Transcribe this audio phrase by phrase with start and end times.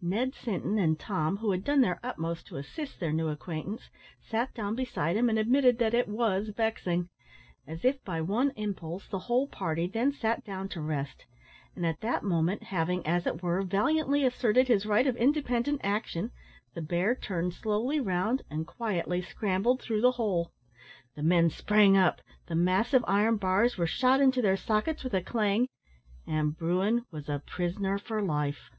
[0.00, 4.54] Ned Sinton and Tom, who had done their utmost to assist their new acquaintance, sat
[4.54, 7.10] down beside him and admitted that it was vexing.
[7.66, 11.26] As if by one impulse, the whole party then sat down to rest,
[11.76, 16.30] and at that moment, having, as it were, valiantly asserted his right of independent action,
[16.72, 20.50] the bear turned slowly round and quietly scrambled through the hole.
[21.14, 25.20] The men sprang up; the massive iron bars were shot into their sockets with a
[25.20, 25.68] clang;
[26.26, 28.70] and bruin was a prisoner for life.